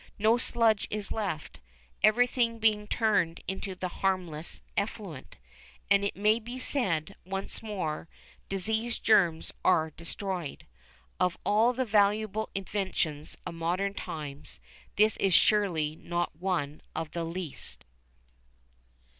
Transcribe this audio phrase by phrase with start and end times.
[0.17, 1.59] No sludge is left,
[2.01, 5.37] everything being turned into the harmless effluent.
[5.91, 8.09] And, it may be said once more,
[8.49, 10.65] disease germs are destroyed.
[11.19, 14.59] Of all the valuable inventions of modern times
[14.95, 17.85] this is surely not one of the least.